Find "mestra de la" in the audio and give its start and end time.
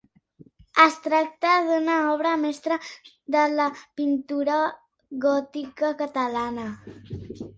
2.45-3.67